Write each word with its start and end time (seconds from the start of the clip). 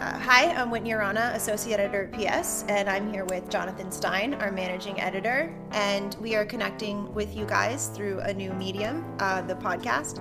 Uh, 0.00 0.18
hi, 0.18 0.52
I'm 0.52 0.70
Whitney 0.70 0.92
Arana, 0.92 1.32
Associate 1.34 1.80
Editor 1.80 2.10
at 2.12 2.42
PS, 2.42 2.66
and 2.68 2.86
I'm 2.86 3.10
here 3.10 3.24
with 3.24 3.48
Jonathan 3.48 3.90
Stein, 3.90 4.34
our 4.34 4.52
Managing 4.52 5.00
Editor, 5.00 5.56
and 5.70 6.14
we 6.20 6.34
are 6.34 6.44
connecting 6.44 7.10
with 7.14 7.34
you 7.34 7.46
guys 7.46 7.86
through 7.88 8.20
a 8.20 8.34
new 8.34 8.52
medium, 8.52 9.10
uh, 9.20 9.40
the 9.40 9.54
podcast. 9.54 10.18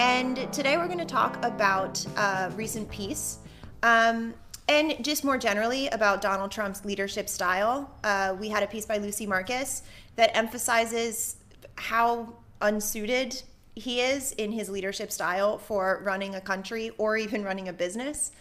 And 0.00 0.52
today 0.52 0.76
we're 0.76 0.88
going 0.88 0.98
to 0.98 1.04
talk 1.04 1.38
about 1.44 2.04
a 2.16 2.52
recent 2.56 2.90
piece. 2.90 3.38
Um, 3.84 4.34
and 4.66 4.96
just 5.04 5.22
more 5.22 5.38
generally 5.38 5.86
about 5.90 6.20
Donald 6.20 6.50
Trump's 6.50 6.84
leadership 6.84 7.28
style, 7.28 7.88
uh, 8.02 8.34
we 8.36 8.48
had 8.48 8.64
a 8.64 8.66
piece 8.66 8.84
by 8.84 8.96
Lucy 8.96 9.26
Marcus 9.26 9.84
that 10.16 10.36
emphasizes 10.36 11.36
how 11.76 12.34
unsuited 12.60 13.44
he 13.78 14.00
is 14.00 14.32
in 14.32 14.52
his 14.52 14.68
leadership 14.68 15.10
style 15.12 15.58
for 15.58 16.00
running 16.04 16.34
a 16.34 16.40
country 16.40 16.90
or 16.98 17.16
even 17.16 17.44
running 17.44 17.68
a 17.68 17.72
business. 17.72 18.32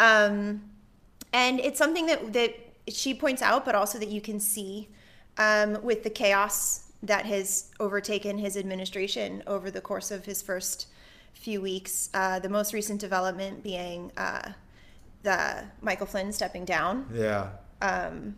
Um, 0.00 0.62
and 1.32 1.60
it's 1.60 1.78
something 1.78 2.06
that, 2.06 2.32
that 2.32 2.54
she 2.88 3.12
points 3.14 3.42
out, 3.42 3.64
but 3.64 3.74
also 3.74 3.98
that 3.98 4.08
you 4.08 4.20
can 4.20 4.40
see 4.40 4.88
um, 5.36 5.82
with 5.82 6.02
the 6.02 6.10
chaos 6.10 6.84
that 7.02 7.26
has 7.26 7.70
overtaken 7.80 8.38
his 8.38 8.56
administration 8.56 9.42
over 9.46 9.70
the 9.70 9.80
course 9.80 10.10
of 10.10 10.24
his 10.24 10.42
first 10.42 10.86
few 11.34 11.60
weeks. 11.60 12.10
Uh, 12.14 12.38
the 12.38 12.48
most 12.48 12.72
recent 12.72 13.00
development 13.00 13.62
being 13.62 14.10
uh, 14.16 14.52
the 15.22 15.64
Michael 15.80 16.06
Flynn 16.06 16.32
stepping 16.32 16.64
down. 16.64 17.06
Yeah. 17.12 17.50
Um, 17.82 18.36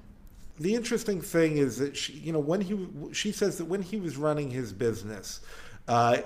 the 0.58 0.74
interesting 0.74 1.22
thing 1.22 1.56
is 1.56 1.78
that 1.78 1.96
she, 1.96 2.12
you 2.14 2.32
know, 2.32 2.38
when 2.38 2.60
he, 2.60 2.86
she 3.12 3.32
says 3.32 3.56
that 3.58 3.64
when 3.64 3.80
he 3.80 3.98
was 3.98 4.18
running 4.18 4.50
his 4.50 4.74
business, 4.74 5.40
uh, 5.90 6.18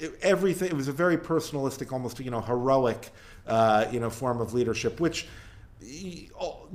it, 0.00 0.18
everything, 0.22 0.68
it 0.68 0.76
was 0.76 0.88
a 0.88 0.92
very 0.92 1.16
personalistic, 1.16 1.92
almost, 1.92 2.18
you 2.18 2.30
know, 2.30 2.40
heroic, 2.40 3.10
uh, 3.46 3.86
you 3.92 4.00
know, 4.00 4.10
form 4.10 4.40
of 4.40 4.52
leadership, 4.52 4.98
which 4.98 5.28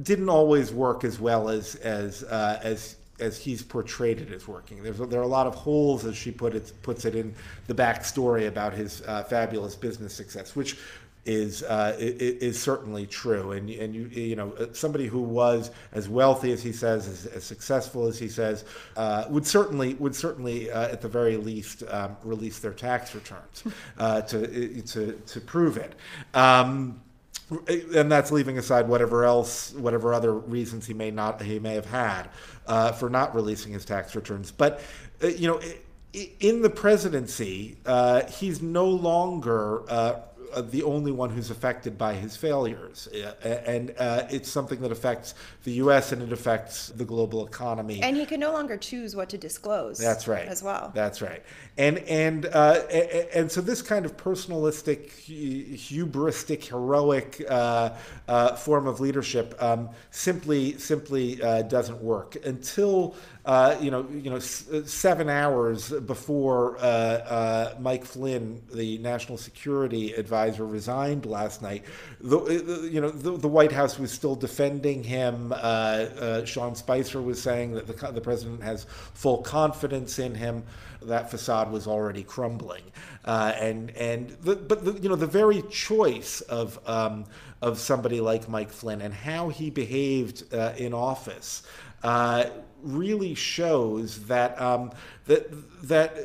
didn't 0.02 0.30
always 0.30 0.72
work 0.72 1.04
as 1.04 1.20
well 1.20 1.50
as, 1.50 1.76
as, 1.76 2.24
uh, 2.24 2.60
as, 2.64 2.96
as 3.20 3.38
he's 3.38 3.62
portrayed 3.62 4.20
it 4.22 4.32
as 4.32 4.48
working. 4.48 4.84
There's 4.84 4.98
there 4.98 5.20
are 5.20 5.24
a 5.24 5.28
lot 5.28 5.48
of 5.48 5.56
holes, 5.56 6.06
as 6.06 6.16
she 6.16 6.32
put 6.32 6.54
it, 6.54 6.72
puts 6.82 7.06
it 7.06 7.16
in 7.16 7.34
the 7.68 7.74
backstory 7.74 8.48
about 8.48 8.74
his 8.74 9.02
uh, 9.02 9.24
fabulous 9.24 9.76
business 9.76 10.14
success, 10.14 10.56
which 10.56 10.78
is 11.26 11.64
uh, 11.64 11.96
is 11.98 12.62
certainly 12.62 13.08
true. 13.08 13.52
And 13.52 13.70
and 13.70 13.96
you 13.96 14.06
you 14.06 14.36
know 14.36 14.54
somebody 14.74 15.08
who 15.08 15.22
was 15.22 15.72
as 15.92 16.08
wealthy 16.08 16.52
as 16.52 16.62
he 16.62 16.72
says, 16.72 17.08
as, 17.08 17.26
as 17.26 17.44
successful 17.44 18.08
as 18.08 18.20
he 18.20 18.28
says, 18.28 18.66
uh, 18.96 19.26
would 19.30 19.46
certainly 19.46 19.96
would 19.96 20.16
certainly 20.16 20.72
uh, 20.72 20.88
at 20.90 21.02
the 21.02 21.08
very 21.08 21.38
least 21.38 21.84
um, 21.90 22.16
release 22.24 22.60
their 22.60 22.74
tax 22.74 23.16
returns 23.16 23.64
uh, 23.98 24.22
to 24.22 24.82
to 24.84 25.14
to 25.14 25.42
prove 25.42 25.78
it. 25.78 25.96
Um, 26.34 27.02
and 27.70 28.12
that's 28.12 28.32
leaving 28.32 28.58
aside 28.58 28.88
whatever 28.88 29.24
else, 29.24 29.72
whatever 29.74 30.16
other 30.16 30.34
reasons 30.34 30.88
he 30.88 30.94
may 30.94 31.12
not 31.12 31.42
he 31.42 31.60
may 31.60 31.74
have 31.74 31.86
had 31.86 32.30
uh, 32.68 32.92
for 32.92 33.10
not 33.10 33.36
releasing 33.36 33.74
his 33.74 33.86
tax 33.86 34.16
returns. 34.16 34.52
But 34.52 34.82
uh, 35.24 35.28
you 35.28 35.48
know, 35.48 35.60
in 36.40 36.62
the 36.62 36.70
presidency, 36.70 37.78
he's 38.30 38.62
no 38.62 38.88
longer 38.88 39.84
uh, 39.90 40.20
the 40.62 40.84
only 40.84 41.12
one 41.12 41.30
who's 41.30 41.50
affected 41.50 41.98
by 41.98 42.14
his 42.14 42.36
failures. 42.36 43.08
Uh, 43.14 43.48
and 43.48 43.94
uh, 43.98 44.28
it's 44.30 44.50
something 44.50 44.80
that 44.82 44.92
affects 44.92 45.36
the 45.64 45.74
U.S. 45.74 46.12
and 46.12 46.22
it 46.22 46.32
affects 46.32 46.90
the 46.90 47.06
global 47.06 47.46
economy. 47.46 48.02
And 48.02 48.16
he 48.16 48.26
can 48.26 48.40
no 48.40 48.54
longer 48.54 48.78
choose 48.78 49.16
what 49.16 49.30
to 49.30 49.38
disclose. 49.38 49.98
That's 49.98 50.28
right. 50.28 50.48
As 50.48 50.64
well. 50.64 50.92
That's 50.94 51.22
right. 51.22 51.44
And 51.78 52.00
and 52.00 52.46
uh, 52.48 52.82
and 53.34 53.52
so 53.52 53.62
this 53.62 53.82
kind 53.82 54.06
of 54.06 54.18
personalistic, 54.18 55.12
hubristic, 55.76 56.66
heroic 56.66 57.44
uh, 57.50 57.92
uh, 58.28 58.56
form 58.56 58.88
of 58.88 59.00
leadership 59.00 59.56
um, 59.62 59.90
simply 60.12 60.78
simply 60.78 61.36
doesn't 61.36 62.02
work 62.02 62.38
until 62.46 63.16
uh, 63.46 63.78
you 63.80 63.92
know, 63.92 64.08
you 64.12 64.32
know, 64.32 64.38
s- 64.38 64.68
uh, 64.70 64.84
seven 64.86 65.30
hours 65.30 65.92
before 65.92 66.78
uh, 66.78 66.82
uh, 66.82 67.76
Mike 67.80 68.04
Flynn, 68.04 68.60
the 68.74 68.98
national 68.98 69.38
security 69.38 70.14
advisor, 70.14 70.66
resigned 70.66 71.28
last 71.28 71.62
night. 71.62 71.84
The, 72.22 72.40
uh, 72.40 72.82
you 72.88 73.00
know, 73.02 73.12
the, 73.12 73.38
the, 73.38 73.48
White 73.48 73.72
House 73.72 74.00
was 74.00 74.12
still 74.12 74.36
defending 74.36 75.04
him. 75.04 75.54
Sean 76.46 76.74
Spicer 76.74 77.22
was 77.22 77.40
saying 77.40 77.74
that 77.74 77.86
the, 77.86 78.12
the 78.12 78.22
president 78.22 78.64
has 78.64 78.86
full 79.14 79.44
confidence 79.44 80.18
in 80.18 80.34
him. 80.34 80.64
That 81.04 81.30
facade 81.30 81.72
was 81.72 81.86
already 81.86 82.24
crumbling, 82.24 82.82
and 83.26 83.92
and 83.92 84.30
the, 84.42 84.56
but 84.56 84.84
the, 84.84 84.94
you 84.94 85.08
know 85.08 85.16
the 85.16 85.28
very 85.28 85.62
choice 85.70 86.42
of 86.42 86.80
um, 86.88 87.26
of 87.62 87.78
somebody 87.78 88.22
like 88.22 88.50
Mike 88.50 88.72
Flynn 88.72 89.02
and 89.02 89.14
how 89.14 89.50
he 89.50 89.70
behaved 89.70 90.52
in 90.52 90.96
office 90.96 91.62
uh, 92.06 92.46
really 92.86 93.34
shows 93.36 94.26
that 94.28 94.60
um, 94.62 94.92
that 95.26 95.48
that 95.88 96.18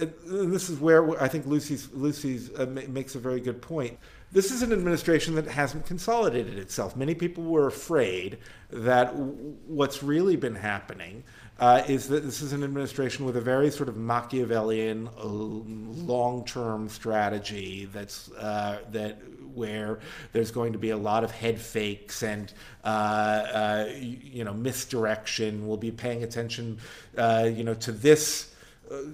uh, 0.00 0.06
this 0.28 0.68
is 0.68 0.78
where 0.78 1.20
I 1.22 1.28
think 1.28 1.46
Lucy's 1.46 1.88
Lucy's 1.92 2.50
uh, 2.58 2.66
makes 2.66 3.14
a 3.14 3.18
very 3.18 3.40
good 3.40 3.62
point. 3.62 3.98
This 4.32 4.52
is 4.52 4.62
an 4.62 4.72
administration 4.72 5.34
that 5.34 5.46
hasn't 5.48 5.86
consolidated 5.86 6.56
itself. 6.56 6.94
Many 6.94 7.14
people 7.14 7.42
were 7.42 7.66
afraid 7.66 8.38
that 8.70 9.12
what's 9.14 10.04
really 10.04 10.36
been 10.36 10.54
happening 10.54 11.24
uh, 11.58 11.82
is 11.88 12.08
that 12.08 12.24
this 12.24 12.40
is 12.40 12.52
an 12.52 12.62
administration 12.62 13.24
with 13.24 13.36
a 13.36 13.40
very 13.40 13.70
sort 13.70 13.88
of 13.88 13.96
Machiavellian, 13.96 15.08
uh, 15.18 15.24
long-term 15.24 16.88
strategy 16.88 17.88
that's 17.92 18.30
uh, 18.32 18.78
that 18.92 19.20
where 19.54 20.00
there's 20.32 20.50
going 20.50 20.72
to 20.72 20.78
be 20.78 20.90
a 20.90 20.96
lot 20.96 21.24
of 21.24 21.30
head 21.30 21.60
fakes 21.60 22.22
and 22.22 22.52
uh, 22.84 22.86
uh, 22.86 23.88
you 23.94 24.44
know 24.44 24.54
misdirection. 24.54 25.66
We'll 25.66 25.76
be 25.76 25.90
paying 25.90 26.22
attention, 26.22 26.78
uh, 27.16 27.50
you 27.52 27.64
know, 27.64 27.74
to 27.74 27.92
this. 27.92 28.48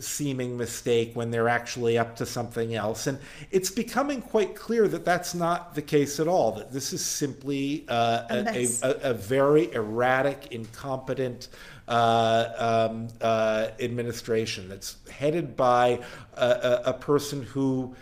Seeming 0.00 0.56
mistake 0.56 1.10
when 1.12 1.30
they're 1.30 1.50
actually 1.50 1.98
up 1.98 2.16
to 2.16 2.24
something 2.24 2.74
else. 2.74 3.06
And 3.08 3.18
it's 3.50 3.70
becoming 3.70 4.22
quite 4.22 4.56
clear 4.56 4.88
that 4.88 5.04
that's 5.04 5.34
not 5.34 5.74
the 5.74 5.82
case 5.82 6.18
at 6.18 6.26
all, 6.26 6.52
that 6.52 6.72
this 6.72 6.94
is 6.94 7.04
simply 7.04 7.84
uh, 7.86 8.22
a, 8.30 8.66
a, 8.82 9.10
a, 9.10 9.12
very 9.12 9.70
erratic, 9.74 10.50
incompetent 10.50 11.48
uh, 11.88 12.88
um, 12.90 13.08
uh, 13.20 13.68
administration 13.78 14.68
that's 14.68 14.96
headed 15.08 15.56
by 15.56 16.00
a, 16.34 16.80
a 16.86 16.92
person 16.92 17.42
who 17.42 17.94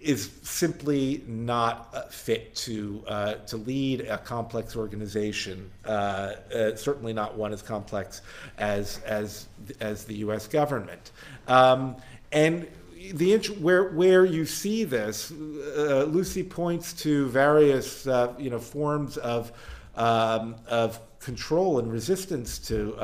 is 0.00 0.30
simply 0.42 1.24
not 1.26 2.12
fit 2.12 2.54
to 2.54 3.02
uh, 3.06 3.34
to 3.34 3.56
lead 3.56 4.02
a 4.02 4.18
complex 4.18 4.76
organization. 4.76 5.70
Uh, 5.84 6.34
uh, 6.54 6.76
certainly 6.76 7.12
not 7.12 7.36
one 7.36 7.52
as 7.52 7.62
complex 7.62 8.22
as 8.58 9.00
as 9.00 9.48
as 9.80 10.04
the 10.04 10.16
U.S. 10.16 10.46
government. 10.46 11.10
Um, 11.46 11.96
and 12.32 12.68
the 13.14 13.36
where 13.60 13.90
where 13.90 14.24
you 14.24 14.44
see 14.44 14.84
this, 14.84 15.30
uh, 15.30 16.04
Lucy 16.08 16.42
points 16.42 16.92
to 16.94 17.26
various 17.28 18.06
uh, 18.06 18.34
you 18.38 18.50
know 18.50 18.58
forms 18.58 19.16
of 19.16 19.52
um, 19.96 20.56
of 20.66 21.00
control 21.20 21.78
and 21.78 21.90
resistance 21.90 22.58
to 22.58 22.94
uh, 22.96 23.00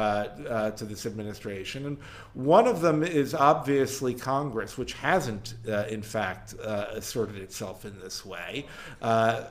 uh, 0.49 0.71
to 0.73 0.85
this 0.85 1.05
administration, 1.07 1.87
and 1.87 1.99
one 2.35 2.67
of 2.67 2.81
them 2.81 3.03
is 3.03 3.35
obviously 3.35 4.15
Congress, 4.15 4.79
which 4.79 4.93
hasn't, 4.95 5.55
uh, 5.69 5.85
in 5.89 6.03
fact, 6.03 6.55
uh, 6.63 6.87
asserted 6.93 7.37
itself 7.37 7.85
in 7.85 7.99
this 8.01 8.25
way. 8.25 8.67
Uh, 9.03 9.45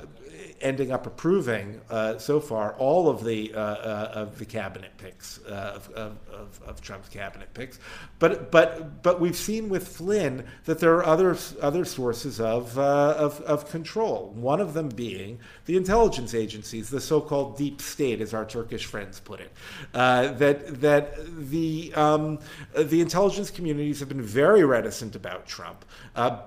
ending 0.62 0.92
up 0.92 1.06
approving 1.06 1.80
uh, 1.90 2.18
so 2.18 2.40
far 2.40 2.74
all 2.74 3.08
of 3.08 3.24
the 3.24 3.54
of 3.54 4.38
the 4.40 4.46
cabinet 4.46 4.92
picks 4.98 5.38
of, 5.40 5.90
of, 5.92 6.18
of, 6.66 6.82
Trump's 6.82 7.10
cabinet 7.10 7.54
picks, 7.54 7.80
but 8.20 8.52
but 8.52 9.04
but 9.04 9.20
we've 9.20 9.36
seen 9.36 9.70
with 9.70 9.88
Flynn 9.88 10.46
that 10.66 10.80
there 10.80 10.96
are 10.96 11.06
other 11.06 11.38
other 11.62 11.86
sources 11.86 12.40
of 12.40 12.78
of, 12.80 13.40
of 13.42 13.70
control. 13.70 14.34
One 14.36 14.60
of 14.60 14.74
them 14.74 14.90
being 14.90 15.40
the 15.66 15.78
intelligence 15.78 16.34
agencies, 16.34 16.90
the 16.90 17.02
so-called 17.02 17.58
deep 17.58 17.82
state, 17.82 18.20
as 18.20 18.34
our 18.34 18.46
Turkish 18.54 18.86
friends 18.86 19.20
put 19.20 19.40
it. 19.40 19.52
Uh, 19.94 20.32
that 20.34 20.80
that 20.80 21.16
the 21.50 21.92
um, 21.96 22.40
the 22.76 23.02
intelligence 23.02 23.50
communities 23.50 24.00
have 24.00 24.10
been 24.10 24.22
very 24.22 24.64
reticent 24.64 25.16
about 25.16 25.46
Trump 25.48 25.84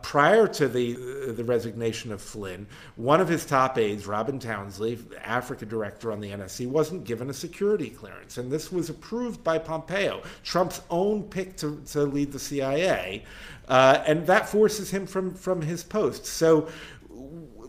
prior 0.02 0.46
to 0.46 0.68
the 0.68 0.94
the 1.32 1.44
resignation 1.44 2.12
of 2.12 2.22
Flynn. 2.22 2.66
One 2.94 3.20
of 3.20 3.28
his 3.28 3.44
top 3.44 3.76
aides 3.78 4.06
Robin 4.06 4.38
Townley, 4.38 4.98
Africa 5.22 5.66
director 5.66 6.12
on 6.12 6.20
the 6.20 6.30
NSC, 6.30 6.66
wasn't 6.66 7.04
given 7.04 7.30
a 7.30 7.34
security 7.34 7.90
clearance. 7.90 8.38
And 8.38 8.50
this 8.50 8.70
was 8.70 8.90
approved 8.90 9.42
by 9.42 9.58
Pompeo, 9.58 10.22
Trump's 10.44 10.82
own 10.90 11.24
pick 11.24 11.56
to, 11.58 11.82
to 11.92 12.02
lead 12.02 12.32
the 12.32 12.38
CIA. 12.38 13.24
Uh, 13.68 14.02
and 14.06 14.24
that 14.26 14.48
forces 14.48 14.90
him 14.90 15.06
from, 15.06 15.34
from 15.34 15.60
his 15.60 15.82
post. 15.82 16.24
So 16.24 16.68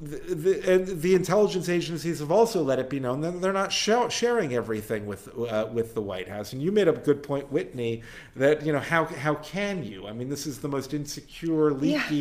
the, 0.02 0.36
the, 0.36 0.74
and 0.74 1.02
the 1.02 1.16
intelligence 1.16 1.70
agencies 1.70 2.20
have 2.20 2.32
also 2.32 2.64
let 2.64 2.80
it 2.80 2.90
be 2.90 3.00
known 3.00 3.22
that 3.22 3.42
they're 3.42 3.54
not 3.54 3.72
sh- 3.72 3.90
sharing 4.10 4.54
everything 4.54 5.06
with 5.06 5.28
uh, 5.38 5.68
with 5.72 5.94
the 5.94 6.02
White 6.02 6.28
House. 6.28 6.54
And 6.54 6.62
you 6.62 6.72
made 6.72 6.88
a 6.88 6.94
good 6.94 7.24
point, 7.24 7.52
Whitney, 7.52 8.04
that 8.36 8.66
you 8.66 8.74
know 8.74 8.80
how 8.80 9.06
how 9.06 9.36
can 9.36 9.84
you? 9.84 10.08
I 10.08 10.14
mean, 10.14 10.30
this 10.30 10.48
is 10.48 10.60
the 10.60 10.68
most 10.68 10.94
insecure, 10.94 11.72
leaky 11.72 12.16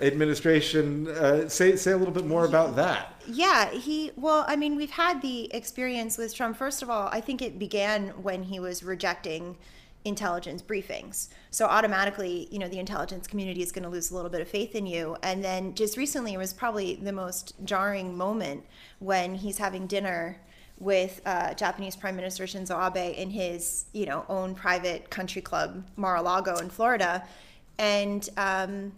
yeah. 0.00 0.06
administration. 0.06 1.08
Uh, 1.08 1.48
say 1.48 1.76
say 1.76 1.92
a 1.92 1.96
little 1.96 2.14
bit 2.14 2.26
more 2.26 2.44
about 2.44 2.76
that. 2.76 3.22
Yeah, 3.26 3.70
he. 3.70 4.12
Well, 4.16 4.44
I 4.48 4.56
mean, 4.56 4.76
we've 4.76 4.90
had 4.90 5.22
the 5.22 5.52
experience 5.54 6.18
with 6.18 6.34
Trump. 6.34 6.56
First 6.56 6.82
of 6.82 6.90
all, 6.90 7.08
I 7.08 7.20
think 7.20 7.42
it 7.42 7.58
began 7.58 8.08
when 8.22 8.42
he 8.42 8.60
was 8.60 8.82
rejecting 8.82 9.56
intelligence 10.08 10.62
briefings. 10.62 11.28
So 11.50 11.66
automatically, 11.66 12.48
you 12.50 12.58
know, 12.58 12.68
the 12.68 12.78
intelligence 12.78 13.26
community 13.26 13.62
is 13.62 13.70
going 13.72 13.84
to 13.84 13.88
lose 13.88 14.10
a 14.10 14.14
little 14.14 14.30
bit 14.30 14.40
of 14.40 14.48
faith 14.48 14.74
in 14.74 14.86
you. 14.86 15.16
And 15.22 15.44
then 15.44 15.74
just 15.74 15.96
recently, 15.96 16.34
it 16.34 16.38
was 16.38 16.52
probably 16.52 16.96
the 16.96 17.12
most 17.12 17.54
jarring 17.64 18.16
moment 18.16 18.64
when 18.98 19.34
he's 19.34 19.58
having 19.58 19.86
dinner 19.86 20.40
with 20.78 21.20
uh, 21.26 21.54
Japanese 21.54 21.96
Prime 21.96 22.16
Minister 22.16 22.44
Shinzo 22.44 22.76
Abe 22.86 23.16
in 23.16 23.30
his, 23.30 23.86
you 23.92 24.06
know, 24.06 24.24
own 24.28 24.54
private 24.54 25.10
country 25.10 25.42
club, 25.42 25.84
Mar-a-Lago 25.96 26.56
in 26.58 26.70
Florida, 26.70 27.26
and 27.78 28.28
um, 28.36 28.92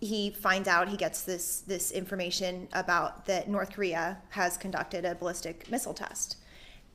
he 0.00 0.30
finds 0.30 0.68
out 0.68 0.88
he 0.88 0.96
gets 0.96 1.22
this 1.22 1.60
this 1.60 1.90
information 1.90 2.68
about 2.72 3.26
that 3.26 3.48
North 3.48 3.72
Korea 3.72 4.18
has 4.30 4.56
conducted 4.56 5.04
a 5.04 5.14
ballistic 5.14 5.70
missile 5.70 5.94
test 5.94 6.36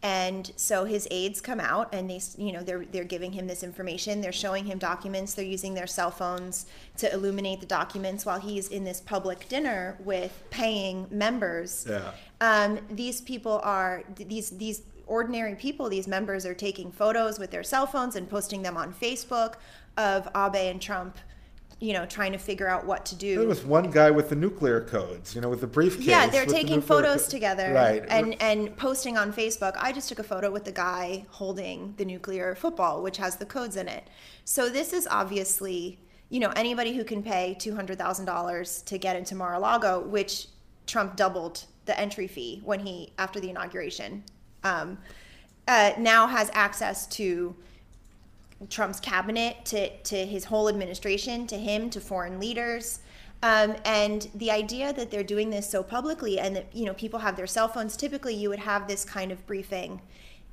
and 0.03 0.51
so 0.55 0.85
his 0.85 1.07
aides 1.11 1.41
come 1.41 1.59
out 1.59 1.93
and 1.93 2.09
they 2.09 2.19
you 2.37 2.51
know 2.51 2.63
they're 2.63 2.85
they're 2.85 3.03
giving 3.03 3.31
him 3.33 3.47
this 3.47 3.61
information. 3.63 4.21
They're 4.21 4.31
showing 4.31 4.65
him 4.65 4.79
documents. 4.79 5.33
They're 5.35 5.45
using 5.45 5.73
their 5.75 5.87
cell 5.87 6.11
phones 6.11 6.65
to 6.97 7.11
illuminate 7.13 7.59
the 7.59 7.67
documents 7.67 8.25
while 8.25 8.39
he's 8.39 8.67
in 8.69 8.83
this 8.83 8.99
public 9.01 9.47
dinner 9.47 9.97
with 10.03 10.43
paying 10.49 11.07
members. 11.11 11.85
Yeah. 11.87 12.11
um, 12.41 12.79
these 12.89 13.21
people 13.21 13.59
are 13.63 14.03
these 14.15 14.49
these 14.51 14.81
ordinary 15.07 15.55
people 15.55 15.89
these 15.89 16.07
members 16.07 16.45
are 16.45 16.53
taking 16.53 16.89
photos 16.91 17.37
with 17.37 17.51
their 17.51 17.63
cell 17.63 17.85
phones 17.85 18.15
and 18.15 18.29
posting 18.29 18.61
them 18.61 18.77
on 18.77 18.93
facebook 18.93 19.55
of 19.97 20.25
abe 20.35 20.55
and 20.71 20.81
trump 20.81 21.17
you 21.81 21.93
know, 21.93 22.05
trying 22.05 22.31
to 22.31 22.37
figure 22.37 22.69
out 22.69 22.85
what 22.85 23.07
to 23.07 23.15
do. 23.15 23.39
There 23.39 23.47
was 23.47 23.65
one 23.65 23.89
guy 23.89 24.11
with 24.11 24.29
the 24.29 24.35
nuclear 24.35 24.81
codes, 24.81 25.33
you 25.33 25.41
know, 25.41 25.49
with 25.49 25.61
the 25.61 25.67
briefcase. 25.67 26.05
Yeah, 26.05 26.27
they're 26.27 26.45
taking 26.45 26.79
the 26.79 26.85
photos 26.85 27.25
co- 27.25 27.31
together, 27.31 27.73
right, 27.73 28.05
and 28.07 28.39
and 28.39 28.77
posting 28.77 29.17
on 29.17 29.33
Facebook. 29.33 29.75
I 29.77 29.91
just 29.91 30.07
took 30.07 30.19
a 30.19 30.23
photo 30.23 30.51
with 30.51 30.63
the 30.63 30.71
guy 30.71 31.25
holding 31.29 31.95
the 31.97 32.05
nuclear 32.05 32.53
football, 32.53 33.01
which 33.01 33.17
has 33.17 33.37
the 33.37 33.47
codes 33.47 33.75
in 33.77 33.87
it. 33.87 34.07
So 34.45 34.69
this 34.69 34.93
is 34.93 35.07
obviously, 35.07 35.99
you 36.29 36.39
know, 36.39 36.51
anybody 36.55 36.93
who 36.93 37.03
can 37.03 37.23
pay 37.23 37.57
two 37.59 37.75
hundred 37.75 37.97
thousand 37.97 38.25
dollars 38.25 38.83
to 38.83 38.99
get 38.99 39.15
into 39.15 39.33
Mar-a-Lago, 39.33 40.01
which 40.01 40.47
Trump 40.85 41.15
doubled 41.15 41.65
the 41.85 41.99
entry 41.99 42.27
fee 42.27 42.61
when 42.63 42.79
he 42.79 43.11
after 43.17 43.39
the 43.39 43.49
inauguration, 43.49 44.23
um, 44.63 44.99
uh, 45.67 45.93
now 45.97 46.27
has 46.27 46.51
access 46.53 47.07
to 47.07 47.55
Trump's 48.69 48.99
cabinet 48.99 49.65
to, 49.65 49.89
to 49.89 50.25
his 50.25 50.45
whole 50.45 50.69
administration, 50.69 51.47
to 51.47 51.57
him, 51.57 51.89
to 51.89 52.01
foreign 52.01 52.39
leaders. 52.39 52.99
Um, 53.43 53.75
and 53.85 54.29
the 54.35 54.51
idea 54.51 54.93
that 54.93 55.09
they're 55.09 55.23
doing 55.23 55.49
this 55.49 55.67
so 55.67 55.81
publicly 55.81 56.39
and 56.39 56.55
that 56.55 56.67
you 56.75 56.85
know 56.85 56.93
people 56.93 57.19
have 57.19 57.35
their 57.35 57.47
cell 57.47 57.67
phones 57.67 57.97
typically 57.97 58.35
you 58.35 58.49
would 58.49 58.59
have 58.59 58.87
this 58.87 59.03
kind 59.03 59.31
of 59.31 59.43
briefing 59.47 59.99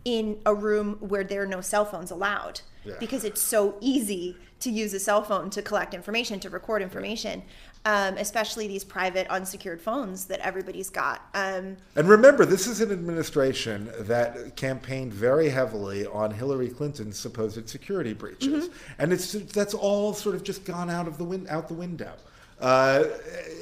in 0.08 0.38
a 0.46 0.54
room 0.54 0.96
where 1.00 1.22
there 1.22 1.42
are 1.42 1.46
no 1.46 1.60
cell 1.60 1.84
phones 1.84 2.10
allowed 2.10 2.62
yeah. 2.82 2.94
because 2.98 3.24
it's 3.24 3.42
so 3.42 3.76
easy 3.80 4.34
to 4.60 4.70
use 4.70 4.94
a 4.94 4.98
cell 4.98 5.22
phone 5.22 5.50
to 5.50 5.60
collect 5.60 5.92
information 5.92 6.40
to 6.40 6.48
record 6.48 6.80
information 6.80 7.42
um, 7.84 8.16
especially 8.18 8.66
these 8.66 8.84
private 8.84 9.26
unsecured 9.28 9.80
phones 9.80 10.26
that 10.26 10.40
everybody's 10.40 10.90
got. 10.90 11.22
Um, 11.34 11.76
and 11.96 12.08
remember, 12.08 12.44
this 12.44 12.66
is 12.66 12.80
an 12.80 12.90
administration 12.90 13.90
that 14.00 14.56
campaigned 14.56 15.12
very 15.12 15.48
heavily 15.48 16.06
on 16.06 16.30
Hillary 16.30 16.68
Clinton's 16.68 17.18
supposed 17.18 17.68
security 17.68 18.12
breaches, 18.12 18.68
mm-hmm. 18.68 18.92
and 19.02 19.12
it's 19.12 19.32
that's 19.32 19.74
all 19.74 20.12
sort 20.12 20.34
of 20.34 20.42
just 20.42 20.64
gone 20.64 20.90
out 20.90 21.06
of 21.06 21.18
the 21.18 21.24
win- 21.24 21.46
out 21.48 21.68
the 21.68 21.74
window. 21.74 22.12
Uh, 22.60 23.04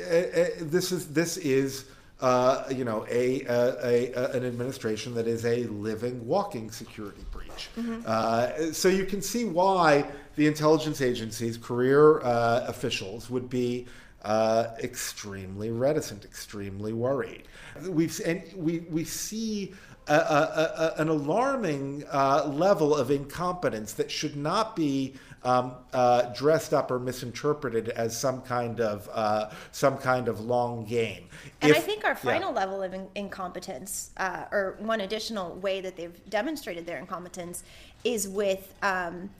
eh, 0.09 0.25
eh, 0.33 0.49
this 0.61 0.93
is 0.93 1.09
this 1.09 1.37
is. 1.39 1.87
Uh, 2.19 2.65
you 2.71 2.83
know, 2.83 3.05
a, 3.11 3.45
a, 3.45 4.13
a, 4.15 4.31
an 4.33 4.45
administration 4.47 5.13
that 5.15 5.27
is 5.27 5.45
a 5.45 5.65
living, 5.65 6.27
walking 6.27 6.71
security 6.71 7.25
breach. 7.31 7.69
Mm-hmm. 7.77 8.01
Uh, 8.07 8.73
so 8.73 8.89
you 8.89 9.05
can 9.05 9.21
see 9.21 9.45
why 9.45 10.03
the 10.37 10.47
intelligence 10.47 11.03
agencies, 11.03 11.59
career 11.59 12.21
uh, 12.23 12.65
officials, 12.69 13.29
would 13.29 13.51
be 13.51 13.85
uh, 14.25 14.69
extremely 14.83 15.71
reticent, 15.71 16.25
extremely 16.25 16.95
worried. 16.95 17.45
We've 17.87 18.19
and 18.25 18.43
we 18.57 18.81
we 18.91 19.05
see. 19.05 19.75
A, 20.09 20.15
a, 20.15 20.17
a, 20.17 21.03
an 21.03 21.09
alarming 21.09 22.05
uh, 22.13 22.47
level 22.47 22.95
of 22.95 23.11
incompetence 23.11 23.93
that 23.95 24.09
should 24.09 24.37
not 24.37 24.77
be 24.77 25.15
um, 25.47 25.75
uh, 25.93 26.23
dressed 26.35 26.75
up 26.75 26.91
or 26.91 26.99
misinterpreted 26.99 27.91
as 27.91 28.19
some 28.19 28.43
kind 28.43 28.81
of 28.81 29.09
uh, 29.13 29.51
some 29.71 29.97
kind 29.97 30.27
of 30.27 30.41
long 30.41 30.85
game. 30.85 31.29
And 31.63 31.71
if, 31.71 31.79
I 31.79 31.81
think 31.81 32.05
our 32.05 32.17
final 32.17 32.51
yeah. 32.51 32.61
level 32.61 32.83
of 32.83 32.93
in- 32.93 33.09
incompetence, 33.15 34.11
uh, 34.17 34.47
or 34.51 34.77
one 34.81 35.03
additional 35.03 35.55
way 35.55 35.81
that 35.81 35.97
they've 35.97 36.19
demonstrated 36.29 36.85
their 36.85 36.99
incompetence, 36.99 37.63
is 38.05 38.29
with. 38.29 38.75
Um, 38.83 39.31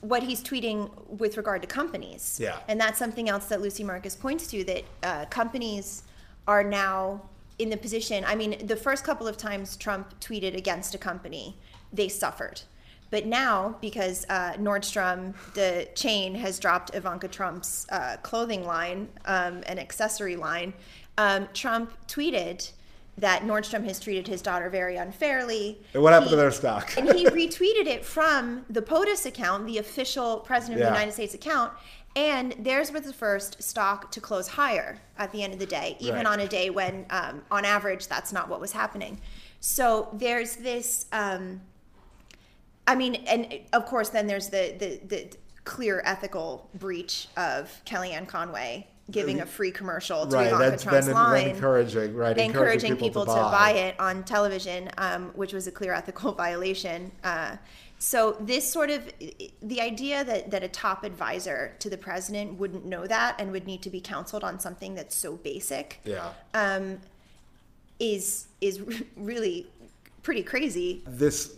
what 0.00 0.22
he's 0.22 0.42
tweeting 0.42 0.90
with 1.08 1.36
regard 1.36 1.62
to 1.62 1.68
companies. 1.68 2.38
Yeah. 2.42 2.58
And 2.66 2.80
that's 2.80 2.98
something 2.98 3.28
else 3.28 3.46
that 3.46 3.60
Lucy 3.60 3.84
Marcus 3.84 4.16
points 4.16 4.48
to 4.48 4.64
that 4.64 4.84
uh, 5.04 5.24
companies 5.26 6.02
are 6.48 6.64
now 6.64 7.22
in 7.60 7.70
the 7.70 7.76
position. 7.76 8.24
I 8.26 8.34
mean, 8.34 8.66
the 8.66 8.74
first 8.74 9.04
couple 9.04 9.28
of 9.28 9.36
times 9.36 9.76
Trump 9.76 10.18
tweeted 10.20 10.56
against 10.56 10.94
a 10.96 10.98
company, 10.98 11.56
they 11.92 12.08
suffered. 12.08 12.62
But 13.10 13.26
now, 13.26 13.76
because 13.80 14.26
uh, 14.28 14.54
Nordstrom, 14.54 15.34
the 15.54 15.88
chain, 15.94 16.34
has 16.34 16.58
dropped 16.58 16.94
Ivanka 16.94 17.28
Trump's 17.28 17.86
uh, 17.90 18.16
clothing 18.22 18.64
line, 18.64 19.08
um, 19.26 19.62
an 19.66 19.78
accessory 19.78 20.36
line, 20.36 20.72
um, 21.18 21.48
Trump 21.54 21.92
tweeted 22.08 22.72
that 23.18 23.42
Nordstrom 23.42 23.84
has 23.84 23.98
treated 23.98 24.28
his 24.28 24.42
daughter 24.42 24.68
very 24.68 24.96
unfairly. 24.96 25.78
And 25.94 26.02
what 26.02 26.12
happened 26.12 26.30
he, 26.30 26.36
to 26.36 26.36
their 26.36 26.50
stock? 26.50 26.94
and 26.98 27.08
he 27.14 27.24
retweeted 27.26 27.86
it 27.86 28.04
from 28.04 28.64
the 28.68 28.82
POTUS 28.82 29.24
account, 29.24 29.66
the 29.66 29.78
official 29.78 30.40
President 30.40 30.80
yeah. 30.80 30.86
of 30.86 30.92
the 30.92 30.98
United 30.98 31.12
States 31.12 31.34
account. 31.34 31.72
And 32.14 32.54
theirs 32.58 32.92
was 32.92 33.02
the 33.02 33.12
first 33.12 33.62
stock 33.62 34.10
to 34.12 34.20
close 34.20 34.48
higher 34.48 34.98
at 35.18 35.32
the 35.32 35.42
end 35.42 35.52
of 35.52 35.58
the 35.58 35.66
day, 35.66 35.96
even 36.00 36.16
right. 36.16 36.26
on 36.26 36.40
a 36.40 36.48
day 36.48 36.70
when, 36.70 37.06
um, 37.10 37.42
on 37.50 37.64
average, 37.64 38.08
that's 38.08 38.32
not 38.32 38.48
what 38.48 38.60
was 38.60 38.72
happening. 38.72 39.20
So 39.60 40.08
there's 40.12 40.56
this. 40.56 41.06
Um, 41.12 41.60
I 42.86 42.94
mean, 42.94 43.16
and 43.26 43.60
of 43.72 43.86
course, 43.86 44.10
then 44.10 44.26
there's 44.26 44.48
the 44.48 44.74
the, 44.78 45.00
the 45.06 45.36
clear 45.64 46.02
ethical 46.04 46.70
breach 46.74 47.28
of 47.36 47.70
Kellyanne 47.84 48.28
Conway 48.28 48.86
giving 49.10 49.40
a 49.40 49.46
free 49.46 49.70
commercial 49.70 50.26
to 50.26 50.36
right, 50.36 50.46
Ivanka 50.48 50.70
that's 50.70 50.82
Trump's 50.82 51.06
been, 51.06 51.14
line, 51.14 51.48
encouraging, 51.48 52.14
right, 52.14 52.36
encouraging, 52.36 52.44
encouraging 52.46 52.90
people, 52.96 53.24
people 53.24 53.24
to, 53.26 53.40
buy. 53.40 53.72
to, 53.72 53.74
buy. 53.74 53.80
it 53.80 54.00
on 54.00 54.24
television, 54.24 54.90
um, 54.98 55.30
which 55.34 55.52
was 55.52 55.66
a 55.66 55.72
clear 55.72 55.92
ethical 55.92 56.32
violation. 56.44 57.12
Uh, 57.22 57.56
so 57.98 58.36
this 58.40 58.70
sort 58.70 58.90
of 58.90 59.10
the 59.62 59.80
idea 59.80 60.22
that 60.24 60.50
that 60.50 60.62
a 60.62 60.68
top 60.68 61.04
advisor 61.04 61.74
to 61.78 61.88
the 61.88 61.96
president 61.96 62.58
wouldn't 62.58 62.84
know 62.84 63.06
that 63.06 63.40
and 63.40 63.52
would 63.52 63.66
need 63.66 63.82
to 63.82 63.90
be 63.90 64.00
counseled 64.00 64.44
on 64.44 64.60
something 64.60 64.94
that's 64.94 65.14
so 65.14 65.36
basic, 65.36 66.00
yeah, 66.04 66.32
um, 66.52 66.98
is 67.98 68.48
is 68.60 68.82
really 69.16 69.66
pretty 70.22 70.42
crazy. 70.42 71.02
This 71.06 71.54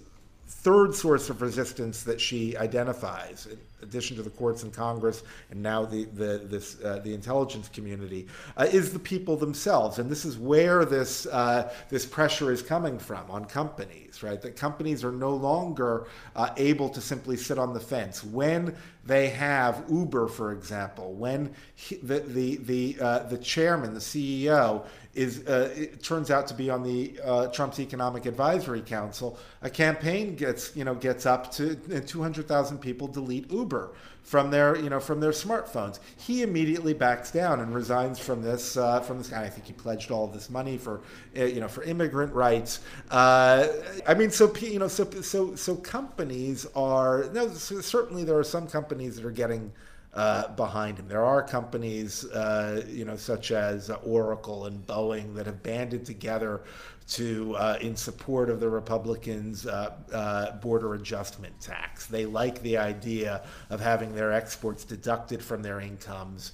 third 0.48 0.94
source 0.94 1.28
of 1.28 1.42
resistance 1.42 2.02
that 2.04 2.18
she 2.18 2.56
identifies, 2.56 3.46
in 3.46 3.58
addition 3.82 4.16
to 4.16 4.22
the 4.22 4.30
courts 4.30 4.62
and 4.62 4.72
Congress, 4.72 5.22
and 5.50 5.62
now 5.62 5.84
the 5.84 6.04
the 6.06 6.38
this 6.44 6.82
uh, 6.82 7.00
the 7.04 7.12
intelligence 7.12 7.68
community, 7.68 8.26
uh, 8.56 8.66
is 8.72 8.92
the 8.92 8.98
people 8.98 9.36
themselves, 9.36 9.98
and 9.98 10.10
this 10.10 10.24
is 10.24 10.38
where 10.38 10.86
this 10.86 11.26
uh, 11.26 11.70
this 11.90 12.06
pressure 12.06 12.50
is 12.50 12.62
coming 12.62 12.98
from 12.98 13.30
on 13.30 13.44
companies, 13.44 14.22
right? 14.22 14.40
That 14.40 14.56
companies 14.56 15.04
are 15.04 15.12
no 15.12 15.34
longer 15.34 16.06
uh, 16.34 16.50
able 16.56 16.88
to 16.88 17.00
simply 17.00 17.36
sit 17.36 17.58
on 17.58 17.74
the 17.74 17.80
fence 17.80 18.24
when 18.24 18.74
they 19.04 19.28
have 19.28 19.84
Uber, 19.90 20.28
for 20.28 20.52
example, 20.52 21.12
when 21.12 21.54
he, 21.74 21.96
the 21.96 22.20
the 22.20 22.56
the 22.56 22.96
uh, 23.00 23.18
the 23.24 23.38
chairman, 23.38 23.92
the 23.92 24.00
CEO 24.00 24.86
is 25.18 25.44
uh, 25.48 25.74
it 25.76 26.00
turns 26.00 26.30
out 26.30 26.46
to 26.46 26.54
be 26.54 26.70
on 26.70 26.84
the 26.84 27.18
uh, 27.24 27.48
Trump's 27.48 27.80
Economic 27.80 28.24
Advisory 28.24 28.80
Council. 28.80 29.36
A 29.62 29.68
campaign 29.68 30.36
gets 30.36 30.76
you 30.76 30.84
know 30.84 30.94
gets 30.94 31.26
up 31.26 31.50
to 31.52 31.74
200,000 31.74 32.78
people 32.78 33.08
delete 33.08 33.50
Uber 33.50 33.90
from 34.22 34.50
their 34.52 34.76
you 34.76 34.88
know 34.88 35.00
from 35.00 35.18
their 35.18 35.32
smartphones. 35.32 35.98
He 36.16 36.42
immediately 36.42 36.94
backs 36.94 37.32
down 37.32 37.58
and 37.58 37.74
resigns 37.74 38.20
from 38.20 38.42
this 38.42 38.76
uh, 38.76 39.00
from 39.00 39.18
this. 39.18 39.28
guy. 39.28 39.42
I 39.42 39.48
think 39.48 39.66
he 39.66 39.72
pledged 39.72 40.12
all 40.12 40.28
this 40.28 40.48
money 40.50 40.78
for 40.78 41.00
uh, 41.36 41.44
you 41.44 41.58
know 41.58 41.68
for 41.68 41.82
immigrant 41.82 42.32
rights. 42.32 42.78
Uh, 43.10 43.66
I 44.06 44.14
mean, 44.14 44.30
so 44.30 44.54
you 44.56 44.78
know 44.78 44.88
so 44.88 45.10
so 45.20 45.56
so 45.56 45.74
companies 45.74 46.64
are 46.76 47.28
no 47.32 47.48
certainly 47.48 48.22
there 48.22 48.38
are 48.38 48.44
some 48.44 48.68
companies 48.68 49.16
that 49.16 49.24
are 49.24 49.32
getting 49.32 49.72
uh, 50.14 50.48
behind 50.48 50.98
him. 50.98 51.06
There 51.06 51.24
are 51.24 51.42
companies, 51.42 52.24
uh, 52.24 52.84
you 52.88 53.04
know, 53.04 53.16
such 53.16 53.52
as 53.52 53.90
Oracle 54.02 54.66
and 54.66 54.84
Boeing 54.86 55.34
that 55.34 55.46
have 55.46 55.62
banded 55.62 56.04
together 56.04 56.62
to 57.08 57.54
uh, 57.56 57.78
in 57.80 57.96
support 57.96 58.50
of 58.50 58.60
the 58.60 58.68
Republicans' 58.68 59.66
uh, 59.66 59.94
uh, 60.12 60.52
border 60.58 60.94
adjustment 60.94 61.58
tax. 61.60 62.06
They 62.06 62.26
like 62.26 62.60
the 62.62 62.76
idea 62.76 63.44
of 63.70 63.80
having 63.80 64.14
their 64.14 64.32
exports 64.32 64.84
deducted 64.84 65.42
from 65.42 65.62
their 65.62 65.80
incomes 65.80 66.52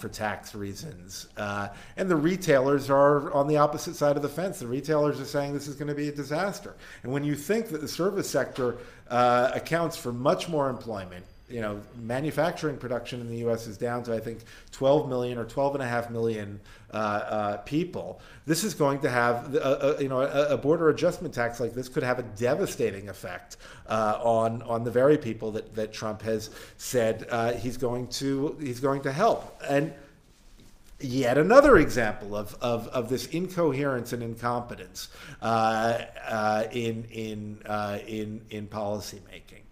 for 0.00 0.08
tax 0.08 0.54
reasons. 0.54 1.28
And 1.36 2.10
the 2.10 2.16
retailers 2.16 2.90
are 2.90 3.32
on 3.32 3.46
the 3.46 3.58
opposite 3.58 3.94
side 3.94 4.16
of 4.16 4.22
the 4.22 4.28
fence. 4.28 4.58
The 4.58 4.66
retailers 4.66 5.20
are 5.20 5.24
saying 5.24 5.54
this 5.54 5.68
is 5.68 5.76
going 5.76 5.88
to 5.88 5.94
be 5.94 6.08
a 6.08 6.12
disaster. 6.12 6.74
And 7.02 7.12
when 7.12 7.24
you 7.24 7.34
think 7.34 7.68
that 7.68 7.80
the 7.80 7.88
service 7.88 8.28
sector 8.28 8.78
accounts 9.08 9.96
for 9.96 10.12
much 10.12 10.48
more 10.48 10.68
employment, 10.68 11.24
you 11.52 11.60
know, 11.60 11.80
manufacturing 12.00 12.78
production 12.78 13.20
in 13.20 13.28
the 13.28 13.36
U.S. 13.38 13.66
is 13.66 13.76
down 13.76 14.02
to 14.04 14.14
I 14.14 14.18
think 14.18 14.40
12 14.70 15.08
million 15.08 15.36
or 15.36 15.44
12 15.44 15.74
and 15.74 15.82
a 15.82 15.86
half 15.86 16.10
million 16.10 16.60
uh, 16.92 16.96
uh, 16.96 17.56
people. 17.58 18.20
This 18.46 18.64
is 18.64 18.74
going 18.74 19.00
to 19.00 19.10
have, 19.10 19.54
a, 19.54 19.96
a, 19.98 20.02
you 20.02 20.08
know, 20.08 20.22
a, 20.22 20.54
a, 20.54 20.56
border 20.56 20.88
adjustment 20.88 21.34
tax 21.34 21.60
like 21.60 21.74
this 21.74 21.88
could 21.88 22.02
have 22.02 22.18
a 22.18 22.22
devastating 22.22 23.08
effect 23.08 23.58
uh, 23.86 24.18
on 24.22 24.62
on 24.62 24.84
the 24.84 24.90
very 24.90 25.18
people 25.18 25.52
that, 25.52 25.74
that 25.74 25.92
Trump 25.92 26.22
has 26.22 26.50
said 26.78 27.26
uh, 27.30 27.52
he's 27.52 27.76
going 27.76 28.08
to 28.08 28.56
he's 28.60 28.80
going 28.80 29.02
to 29.02 29.12
help 29.12 29.60
and. 29.68 29.92
Yet 31.04 31.36
another 31.36 31.78
example 31.78 32.36
of, 32.36 32.54
of, 32.60 32.86
of 32.86 33.08
this 33.08 33.26
incoherence 33.26 34.12
and 34.12 34.22
incompetence 34.22 35.08
uh, 35.40 35.98
uh, 36.28 36.68
in 36.70 37.02
in 37.10 37.58
in 38.06 38.40
in 38.50 38.68
policymaking. 38.68 39.62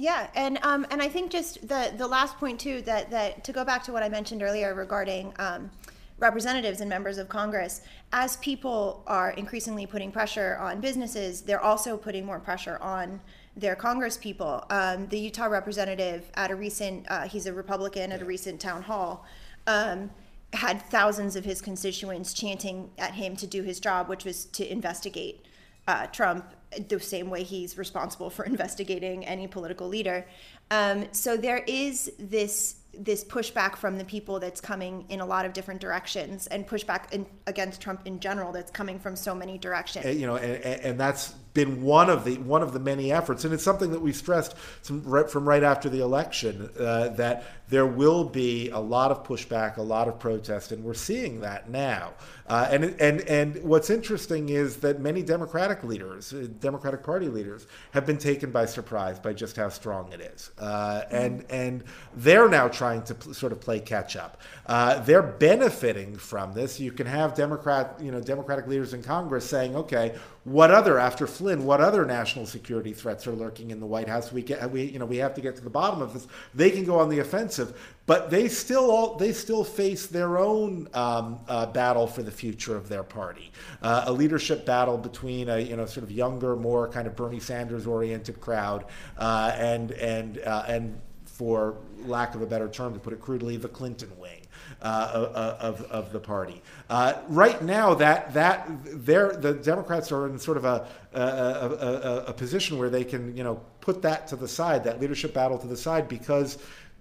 Yeah, 0.00 0.28
and 0.36 0.60
um, 0.62 0.86
and 0.92 1.02
I 1.02 1.08
think 1.08 1.32
just 1.32 1.66
the 1.66 1.92
the 1.96 2.06
last 2.06 2.38
point 2.38 2.60
too 2.60 2.82
that 2.82 3.10
that 3.10 3.42
to 3.42 3.52
go 3.52 3.64
back 3.64 3.82
to 3.84 3.92
what 3.92 4.04
I 4.04 4.08
mentioned 4.08 4.44
earlier 4.44 4.72
regarding 4.72 5.34
um, 5.40 5.72
representatives 6.20 6.80
and 6.80 6.88
members 6.88 7.18
of 7.18 7.28
Congress, 7.28 7.80
as 8.12 8.36
people 8.36 9.02
are 9.08 9.32
increasingly 9.32 9.86
putting 9.86 10.12
pressure 10.12 10.56
on 10.60 10.80
businesses, 10.80 11.42
they're 11.42 11.60
also 11.60 11.96
putting 11.96 12.24
more 12.24 12.38
pressure 12.38 12.78
on 12.80 13.20
their 13.56 13.74
Congress 13.74 14.16
people. 14.16 14.64
Um, 14.70 15.08
the 15.08 15.18
Utah 15.18 15.46
representative 15.46 16.30
at 16.34 16.52
a 16.52 16.54
recent, 16.54 17.04
uh, 17.10 17.22
he's 17.22 17.46
a 17.46 17.52
Republican 17.52 18.12
at 18.12 18.22
a 18.22 18.24
recent 18.24 18.60
town 18.60 18.82
hall. 18.82 19.26
Um, 19.66 20.10
had 20.52 20.80
thousands 20.80 21.34
of 21.34 21.44
his 21.44 21.60
constituents 21.60 22.32
chanting 22.32 22.90
at 22.98 23.14
him 23.14 23.34
to 23.36 23.46
do 23.48 23.64
his 23.64 23.80
job, 23.80 24.08
which 24.08 24.24
was 24.24 24.44
to 24.46 24.70
investigate 24.70 25.44
uh, 25.88 26.06
Trump 26.06 26.54
the 26.88 27.00
same 27.00 27.30
way 27.30 27.42
he's 27.42 27.78
responsible 27.78 28.30
for 28.30 28.44
investigating 28.54 29.24
any 29.26 29.46
political 29.46 29.88
leader. 29.88 30.26
Um, 30.70 31.06
so 31.12 31.36
there 31.36 31.64
is 31.66 32.12
this 32.18 32.76
this 32.98 33.22
pushback 33.22 33.76
from 33.76 33.96
the 33.96 34.04
people 34.04 34.40
that's 34.40 34.60
coming 34.60 35.04
in 35.08 35.20
a 35.20 35.26
lot 35.26 35.46
of 35.46 35.52
different 35.52 35.80
directions, 35.80 36.46
and 36.48 36.66
pushback 36.66 37.12
in, 37.12 37.26
against 37.46 37.80
Trump 37.80 38.00
in 38.06 38.18
general 38.18 38.50
that's 38.50 38.72
coming 38.72 38.98
from 38.98 39.14
so 39.14 39.34
many 39.34 39.56
directions. 39.56 40.18
You 40.18 40.26
know, 40.26 40.36
and, 40.36 40.64
and 40.64 41.00
that's 41.00 41.30
been 41.54 41.82
one 41.82 42.10
of 42.10 42.24
the 42.24 42.38
one 42.38 42.62
of 42.62 42.72
the 42.72 42.80
many 42.80 43.12
efforts, 43.12 43.44
and 43.44 43.54
it's 43.54 43.62
something 43.62 43.92
that 43.92 44.00
we 44.00 44.12
stressed 44.12 44.56
from 44.56 45.02
right, 45.04 45.30
from 45.30 45.48
right 45.48 45.62
after 45.62 45.88
the 45.88 46.00
election 46.00 46.70
uh, 46.78 47.08
that 47.10 47.44
there 47.68 47.86
will 47.86 48.24
be 48.24 48.70
a 48.70 48.78
lot 48.78 49.10
of 49.10 49.24
pushback, 49.24 49.76
a 49.76 49.82
lot 49.82 50.08
of 50.08 50.18
protest, 50.18 50.72
and 50.72 50.82
we're 50.82 50.94
seeing 50.94 51.40
that 51.40 51.68
now. 51.68 52.12
Uh, 52.46 52.66
and 52.70 52.84
and 52.98 53.20
and 53.22 53.62
what's 53.62 53.90
interesting 53.90 54.48
is 54.48 54.78
that 54.78 55.00
many 55.00 55.22
Democratic 55.22 55.84
leaders, 55.84 56.32
uh, 56.32 56.46
Democratic 56.60 57.02
Party 57.02 57.28
leaders, 57.28 57.66
have 57.90 58.06
been 58.06 58.16
taken 58.16 58.50
by 58.50 58.64
surprise 58.64 59.18
by 59.18 59.34
just 59.34 59.56
how 59.56 59.68
strong 59.68 60.10
it 60.12 60.20
is, 60.20 60.50
uh, 60.58 61.02
and 61.10 61.44
and 61.50 61.84
they're 62.16 62.48
now 62.48 62.66
trying 62.66 63.02
to 63.02 63.14
pl- 63.14 63.34
sort 63.34 63.52
of 63.52 63.60
play 63.60 63.78
catch 63.78 64.16
up. 64.16 64.40
Uh, 64.64 64.98
they're 65.00 65.22
benefiting 65.22 66.16
from 66.16 66.54
this. 66.54 66.80
You 66.80 66.92
can 66.92 67.06
have 67.06 67.34
Democrat, 67.34 67.98
you 68.00 68.10
know, 68.10 68.20
Democratic 68.20 68.66
leaders 68.66 68.94
in 68.94 69.02
Congress 69.02 69.48
saying, 69.48 69.76
okay, 69.76 70.14
what 70.44 70.70
other 70.70 70.98
after 70.98 71.26
Flynn, 71.26 71.64
what 71.66 71.80
other 71.80 72.06
national 72.06 72.46
security 72.46 72.92
threats 72.94 73.26
are 73.26 73.32
lurking 73.32 73.70
in 73.70 73.80
the 73.80 73.86
White 73.86 74.08
House? 74.08 74.32
We 74.32 74.42
get 74.42 74.70
we 74.70 74.84
you 74.84 74.98
know 74.98 75.04
we 75.04 75.18
have 75.18 75.34
to 75.34 75.42
get 75.42 75.56
to 75.56 75.62
the 75.62 75.70
bottom 75.70 76.00
of 76.00 76.14
this. 76.14 76.26
They 76.54 76.70
can 76.70 76.84
go 76.84 76.98
on 76.98 77.10
the 77.10 77.18
offensive, 77.18 77.57
but 78.08 78.30
they 78.30 78.48
still 78.48 78.90
all 78.90 79.16
they 79.16 79.32
still 79.32 79.62
face 79.62 80.06
their 80.06 80.38
own 80.38 80.88
um, 80.94 81.38
uh, 81.46 81.66
battle 81.66 82.06
for 82.06 82.22
the 82.22 82.30
future 82.30 82.74
of 82.74 82.88
their 82.88 83.02
party, 83.02 83.52
uh, 83.82 84.04
a 84.06 84.12
leadership 84.12 84.64
battle 84.64 84.96
between 84.96 85.48
a 85.50 85.58
you 85.58 85.76
know 85.76 85.84
sort 85.84 86.04
of 86.04 86.10
younger, 86.10 86.56
more 86.56 86.88
kind 86.88 87.06
of 87.06 87.14
Bernie 87.14 87.38
Sanders 87.38 87.86
oriented 87.86 88.40
crowd, 88.40 88.86
uh, 89.18 89.52
and 89.56 89.92
and 89.92 90.38
uh, 90.38 90.64
and 90.66 90.98
for 91.26 91.76
lack 92.06 92.34
of 92.34 92.40
a 92.40 92.46
better 92.46 92.68
term 92.68 92.94
to 92.94 92.98
put 92.98 93.12
it 93.12 93.20
crudely, 93.20 93.56
the 93.56 93.68
Clinton 93.68 94.10
wing. 94.18 94.40
Uh, 94.80 95.56
of, 95.60 95.82
of 95.90 96.12
the 96.12 96.20
party. 96.20 96.62
Uh, 96.88 97.14
right 97.28 97.62
now, 97.62 97.94
that 97.94 98.32
that 98.34 98.68
the 98.84 99.58
Democrats 99.62 100.12
are 100.12 100.28
in 100.28 100.38
sort 100.38 100.56
of 100.56 100.64
a 100.64 100.86
a, 101.14 101.20
a, 101.20 102.24
a, 102.28 102.32
position 102.32 102.78
where 102.78 102.90
they 102.90 103.02
can 103.02 103.36
you 103.36 103.42
know 103.42 103.60
put 103.80 104.02
that 104.02 104.28
to 104.28 104.36
the 104.36 104.46
side, 104.46 104.84
that 104.84 105.00
leadership 105.00 105.34
battle 105.34 105.58
to 105.58 105.66
the 105.66 105.76
side, 105.76 106.06
because 106.06 106.58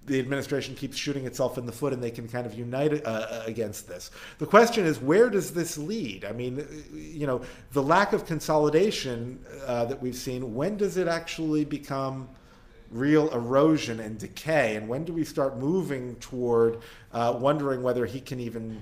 the 0.08 0.20
administration 0.20 0.74
keeps 0.74 0.98
shooting 0.98 1.26
itself 1.26 1.58
in 1.58 1.66
the 1.66 1.72
foot 1.72 1.94
and 1.94 2.02
they 2.02 2.12
can 2.12 2.28
kind 2.28 2.46
of 2.46 2.54
unite 2.54 3.06
uh, 3.06 3.44
against 3.46 3.88
this. 3.88 4.10
The 4.40 4.46
question 4.46 4.86
is, 4.86 5.00
where 5.00 5.30
does 5.30 5.52
this 5.52 5.78
lead? 5.78 6.24
I 6.24 6.32
mean, 6.32 6.66
you 6.94 7.28
know, 7.28 7.42
the 7.74 7.84
lack 7.84 8.14
of 8.14 8.26
consolidation 8.26 9.40
uh, 9.66 9.86
that 9.86 10.02
we've 10.02 10.16
seen, 10.16 10.56
when 10.56 10.78
does 10.78 10.96
it 10.96 11.10
actually 11.10 11.66
become 11.66 12.30
real 12.90 13.30
erosion 13.34 14.00
and 14.00 14.18
decay? 14.18 14.78
And 14.78 14.88
when 14.88 15.04
do 15.04 15.12
we 15.12 15.26
start 15.26 15.58
moving 15.58 16.16
toward 16.16 16.80
uh, 17.12 17.38
wondering 17.38 17.84
whether 17.84 18.06
he 18.06 18.22
can 18.22 18.40
even 18.40 18.82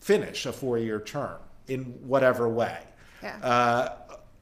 finish 0.00 0.46
a 0.46 0.52
four-year 0.52 1.00
term 1.00 1.38
in 1.68 1.84
whatever 2.02 2.48
way? 2.48 2.78
Yeah. 3.22 3.36
Uh, 3.36 3.94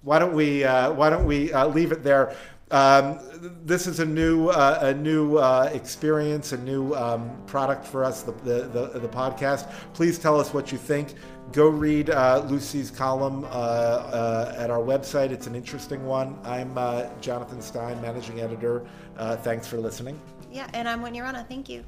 why 0.02 0.18
don't 0.20 0.34
we 0.34 0.64
uh, 0.64 0.92
Why 0.92 1.10
don't 1.10 1.26
we 1.26 1.52
uh, 1.52 1.66
leave 1.66 1.92
it 1.92 2.02
there? 2.02 2.34
Um, 2.70 3.20
this 3.64 3.86
is 3.86 4.00
a 4.00 4.04
new 4.04 4.48
uh, 4.48 4.78
a 4.82 4.94
new 4.94 5.36
uh, 5.36 5.70
experience, 5.72 6.52
a 6.52 6.58
new 6.58 6.94
um, 6.94 7.30
product 7.46 7.86
for 7.86 8.04
us, 8.04 8.22
the, 8.22 8.32
the, 8.32 8.62
the, 8.68 8.98
the, 8.98 9.08
podcast. 9.08 9.70
Please 9.94 10.18
tell 10.18 10.40
us 10.40 10.52
what 10.52 10.72
you 10.72 10.78
think. 10.78 11.14
Go 11.52 11.68
read 11.68 12.10
uh, 12.10 12.44
Lucy's 12.48 12.90
column 12.90 13.44
uh, 13.44 13.48
uh, 13.48 14.54
at 14.58 14.68
our 14.68 14.80
website. 14.80 15.30
It's 15.30 15.46
an 15.46 15.54
interesting 15.54 16.04
one. 16.04 16.36
I'm 16.42 16.76
uh, 16.76 17.06
Jonathan 17.20 17.62
Stein, 17.62 18.00
managing 18.02 18.40
editor. 18.40 18.84
thanks 19.42 19.68
for 19.68 19.76
listening. 19.76 20.20
Yeah, 20.50 20.68
and 20.74 20.88
I'm 20.88 21.02
Whitney 21.02 21.20
Rana. 21.20 21.46
Thank 21.48 21.68
you. 21.68 21.84